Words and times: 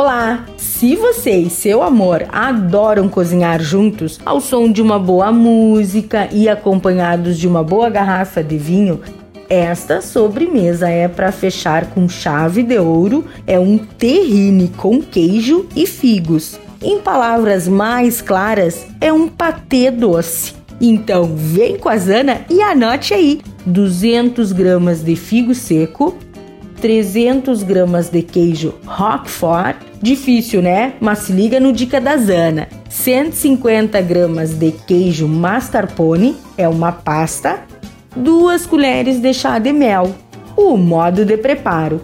Olá! 0.00 0.46
Se 0.56 0.94
você 0.94 1.32
e 1.32 1.50
seu 1.50 1.82
amor 1.82 2.24
adoram 2.30 3.08
cozinhar 3.08 3.60
juntos 3.60 4.20
ao 4.24 4.40
som 4.40 4.70
de 4.70 4.80
uma 4.80 4.96
boa 4.96 5.32
música 5.32 6.28
e 6.30 6.48
acompanhados 6.48 7.36
de 7.36 7.48
uma 7.48 7.64
boa 7.64 7.90
garrafa 7.90 8.40
de 8.40 8.56
vinho, 8.56 9.00
esta 9.50 10.00
sobremesa 10.00 10.88
é 10.88 11.08
para 11.08 11.32
fechar 11.32 11.86
com 11.86 12.08
chave 12.08 12.62
de 12.62 12.78
ouro, 12.78 13.24
é 13.44 13.58
um 13.58 13.76
terrine 13.76 14.68
com 14.68 15.02
queijo 15.02 15.66
e 15.74 15.84
figos. 15.84 16.60
Em 16.80 17.00
palavras 17.00 17.66
mais 17.66 18.22
claras, 18.22 18.86
é 19.00 19.12
um 19.12 19.26
patê 19.26 19.90
doce. 19.90 20.54
Então, 20.80 21.34
vem 21.34 21.76
com 21.76 21.88
a 21.88 21.96
Zana 21.96 22.42
e 22.48 22.62
anote 22.62 23.14
aí: 23.14 23.40
200 23.66 24.52
gramas 24.52 25.02
de 25.02 25.16
figo 25.16 25.56
seco, 25.56 26.16
300 26.80 27.62
gramas 27.62 28.08
de 28.08 28.22
queijo 28.22 28.74
Roquefort, 28.86 29.76
difícil 30.00 30.62
né? 30.62 30.94
Mas 31.00 31.20
se 31.20 31.32
liga 31.32 31.58
no 31.58 31.72
dica 31.72 32.00
da 32.00 32.16
Zana. 32.16 32.68
150 32.88 34.00
gramas 34.00 34.50
de 34.54 34.72
queijo 34.72 35.28
mascarpone, 35.28 36.36
é 36.56 36.68
uma 36.68 36.92
pasta, 36.92 37.60
2 38.16 38.66
colheres 38.66 39.20
de 39.20 39.34
chá 39.34 39.58
de 39.58 39.72
mel. 39.72 40.14
O 40.56 40.76
modo 40.76 41.24
de 41.24 41.36
preparo: 41.36 42.00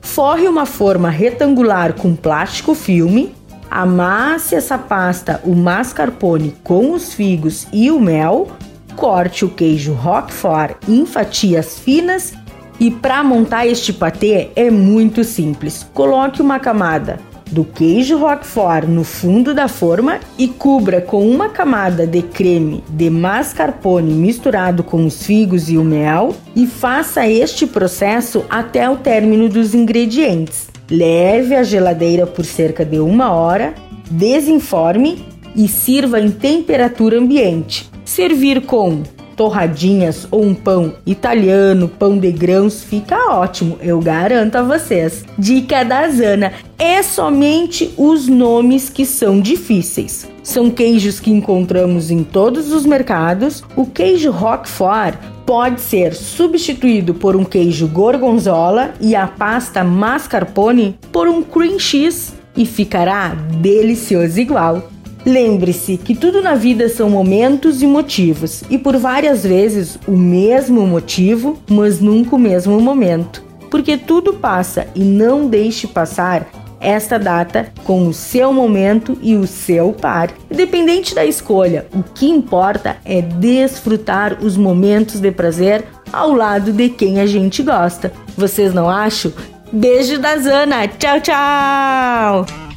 forre 0.00 0.46
uma 0.46 0.66
forma 0.66 1.10
retangular 1.10 1.94
com 1.94 2.14
plástico 2.14 2.74
filme, 2.74 3.34
amasse 3.70 4.54
essa 4.54 4.78
pasta, 4.78 5.40
o 5.44 5.54
mascarpone 5.54 6.54
com 6.62 6.92
os 6.92 7.12
figos 7.12 7.66
e 7.72 7.90
o 7.90 8.00
mel, 8.00 8.48
corte 8.96 9.44
o 9.44 9.48
queijo 9.48 9.92
Roquefort 9.92 10.76
em 10.88 11.04
fatias 11.06 11.78
finas 11.78 12.32
e 12.80 12.90
para 12.90 13.22
montar 13.22 13.66
este 13.66 13.92
patê 13.92 14.48
é 14.54 14.70
muito 14.70 15.24
simples. 15.24 15.86
Coloque 15.92 16.40
uma 16.40 16.58
camada 16.58 17.18
do 17.50 17.64
queijo 17.64 18.18
Roquefort 18.18 18.86
no 18.86 19.04
fundo 19.04 19.54
da 19.54 19.68
forma 19.68 20.20
e 20.38 20.48
cubra 20.48 21.00
com 21.00 21.28
uma 21.28 21.48
camada 21.48 22.06
de 22.06 22.22
creme 22.22 22.84
de 22.90 23.08
mascarpone 23.08 24.12
misturado 24.12 24.82
com 24.82 25.06
os 25.06 25.24
figos 25.24 25.70
e 25.70 25.78
o 25.78 25.84
mel 25.84 26.34
e 26.54 26.66
faça 26.66 27.26
este 27.26 27.66
processo 27.66 28.44
até 28.48 28.88
o 28.88 28.96
término 28.96 29.48
dos 29.48 29.74
ingredientes. 29.74 30.68
Leve 30.90 31.54
à 31.54 31.62
geladeira 31.62 32.26
por 32.26 32.44
cerca 32.44 32.84
de 32.84 32.98
uma 32.98 33.32
hora, 33.32 33.74
desenforme 34.10 35.26
e 35.54 35.68
sirva 35.68 36.20
em 36.20 36.30
temperatura 36.30 37.18
ambiente. 37.18 37.90
Servir 38.04 38.62
com 38.62 39.02
torradinhas 39.38 40.26
ou 40.32 40.42
um 40.44 40.52
pão 40.52 40.94
italiano, 41.06 41.88
pão 41.88 42.18
de 42.18 42.32
grãos, 42.32 42.82
fica 42.82 43.32
ótimo, 43.32 43.78
eu 43.80 44.00
garanto 44.00 44.56
a 44.56 44.62
vocês. 44.62 45.24
Dica 45.38 45.84
da 45.84 46.08
Zana: 46.08 46.52
é 46.76 47.00
somente 47.02 47.94
os 47.96 48.26
nomes 48.26 48.90
que 48.90 49.06
são 49.06 49.40
difíceis. 49.40 50.28
São 50.42 50.70
queijos 50.70 51.20
que 51.20 51.30
encontramos 51.30 52.10
em 52.10 52.24
todos 52.24 52.72
os 52.72 52.84
mercados. 52.84 53.62
O 53.76 53.86
queijo 53.86 54.30
Roquefort 54.30 55.14
pode 55.46 55.80
ser 55.80 56.14
substituído 56.14 57.14
por 57.14 57.36
um 57.36 57.44
queijo 57.44 57.86
gorgonzola 57.86 58.92
e 59.00 59.14
a 59.14 59.26
pasta 59.26 59.84
mascarpone 59.84 60.98
por 61.12 61.28
um 61.28 61.42
cream 61.42 61.78
cheese 61.78 62.32
e 62.56 62.66
ficará 62.66 63.28
delicioso 63.60 64.40
igual. 64.40 64.97
Lembre-se 65.28 65.98
que 65.98 66.14
tudo 66.14 66.40
na 66.40 66.54
vida 66.54 66.88
são 66.88 67.10
momentos 67.10 67.82
e 67.82 67.86
motivos, 67.86 68.64
e 68.70 68.78
por 68.78 68.96
várias 68.96 69.42
vezes 69.42 69.98
o 70.08 70.12
mesmo 70.12 70.86
motivo, 70.86 71.58
mas 71.68 72.00
nunca 72.00 72.34
o 72.34 72.38
mesmo 72.38 72.80
momento. 72.80 73.44
Porque 73.70 73.98
tudo 73.98 74.32
passa 74.32 74.86
e 74.94 75.00
não 75.00 75.46
deixe 75.46 75.86
passar 75.86 76.48
esta 76.80 77.18
data 77.18 77.70
com 77.84 78.08
o 78.08 78.14
seu 78.14 78.54
momento 78.54 79.18
e 79.20 79.36
o 79.36 79.46
seu 79.46 79.92
par. 79.92 80.30
Independente 80.50 81.14
da 81.14 81.26
escolha, 81.26 81.86
o 81.94 82.02
que 82.02 82.26
importa 82.26 82.96
é 83.04 83.20
desfrutar 83.20 84.38
os 84.42 84.56
momentos 84.56 85.20
de 85.20 85.30
prazer 85.30 85.84
ao 86.10 86.32
lado 86.32 86.72
de 86.72 86.88
quem 86.88 87.20
a 87.20 87.26
gente 87.26 87.62
gosta. 87.62 88.10
Vocês 88.34 88.72
não 88.72 88.88
acham? 88.88 89.30
Beijo 89.70 90.18
da 90.18 90.38
Zana. 90.38 90.88
Tchau, 90.88 91.20
tchau! 91.20 92.67